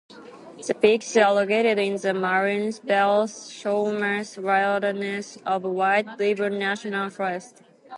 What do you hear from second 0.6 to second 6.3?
The peaks are located in the Maroon Bells-Snowmass Wilderness of White